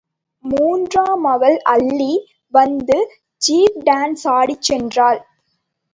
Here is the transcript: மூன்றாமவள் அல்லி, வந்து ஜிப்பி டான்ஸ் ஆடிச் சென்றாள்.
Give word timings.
மூன்றாமவள் 0.45 1.57
அல்லி, 1.73 2.13
வந்து 2.53 2.97
ஜிப்பி 3.41 3.83
டான்ஸ் 3.85 4.25
ஆடிச் 4.31 4.71
சென்றாள். 4.71 5.21